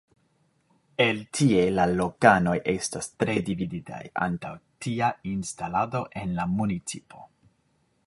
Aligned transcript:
El 1.03 1.19
tie 1.39 1.65
la 1.73 1.85
lokanoj 1.91 2.55
estas 2.73 3.11
tre 3.25 3.37
dividitaj 3.51 4.03
antaŭ 4.29 4.57
tia 4.87 5.13
instalado 5.37 6.05
en 6.25 6.37
la 6.43 6.53
municipo. 6.61 7.27